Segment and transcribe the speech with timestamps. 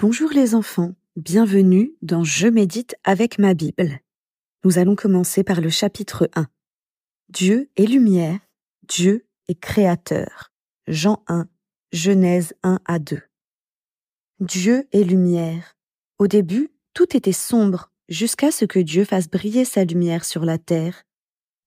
[0.00, 3.98] Bonjour les enfants, bienvenue dans Je médite avec ma Bible.
[4.62, 6.46] Nous allons commencer par le chapitre 1.
[7.30, 8.38] Dieu est lumière,
[8.86, 10.52] Dieu est créateur.
[10.86, 11.48] Jean 1,
[11.90, 13.20] Genèse 1 à 2.
[14.38, 15.74] Dieu est lumière.
[16.20, 20.58] Au début, tout était sombre jusqu'à ce que Dieu fasse briller sa lumière sur la
[20.58, 21.02] terre.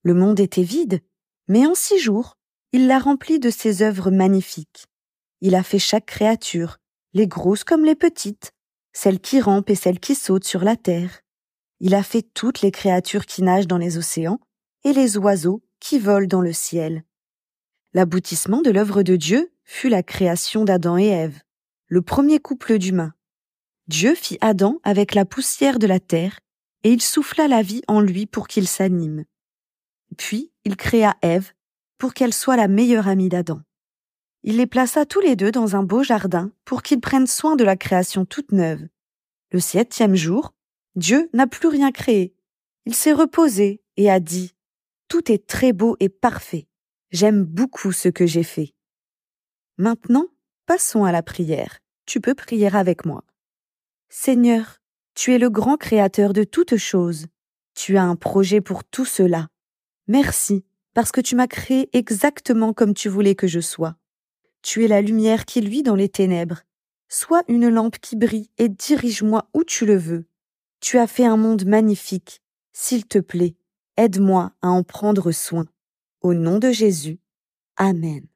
[0.03, 1.01] Le monde était vide,
[1.49, 2.37] mais en six jours,
[2.71, 4.85] il l'a rempli de ses œuvres magnifiques.
[5.41, 6.77] Il a fait chaque créature,
[7.13, 8.53] les grosses comme les petites,
[8.93, 11.21] celles qui rampent et celles qui sautent sur la terre.
[11.79, 14.39] Il a fait toutes les créatures qui nagent dans les océans
[14.83, 17.03] et les oiseaux qui volent dans le ciel.
[17.93, 21.41] L'aboutissement de l'œuvre de Dieu fut la création d'Adam et Ève,
[21.87, 23.13] le premier couple d'humains.
[23.87, 26.39] Dieu fit Adam avec la poussière de la terre,
[26.83, 29.25] et il souffla la vie en lui pour qu'il s'anime.
[30.17, 31.51] Puis il créa Ève
[31.97, 33.61] pour qu'elle soit la meilleure amie d'Adam.
[34.43, 37.63] Il les plaça tous les deux dans un beau jardin pour qu'ils prennent soin de
[37.63, 38.87] la création toute neuve.
[39.51, 40.53] Le septième jour,
[40.95, 42.33] Dieu n'a plus rien créé.
[42.85, 44.55] Il s'est reposé et a dit
[45.07, 46.67] Tout est très beau et parfait.
[47.11, 48.73] J'aime beaucoup ce que j'ai fait.
[49.77, 50.27] Maintenant,
[50.65, 51.79] passons à la prière.
[52.07, 53.23] Tu peux prier avec moi.
[54.09, 54.79] Seigneur,
[55.13, 57.27] tu es le grand créateur de toutes choses.
[57.75, 59.49] Tu as un projet pour tout cela.
[60.07, 63.95] Merci, parce que tu m'as créé exactement comme tu voulais que je sois.
[64.61, 66.61] Tu es la lumière qui luit dans les ténèbres.
[67.09, 70.25] Sois une lampe qui brille et dirige-moi où tu le veux.
[70.79, 72.41] Tu as fait un monde magnifique.
[72.73, 73.55] S'il te plaît,
[73.97, 75.65] aide-moi à en prendre soin.
[76.21, 77.19] Au nom de Jésus.
[77.75, 78.30] Amen.